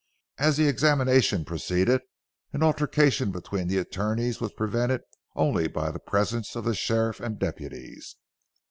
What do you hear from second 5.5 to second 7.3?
by the presence of the sheriff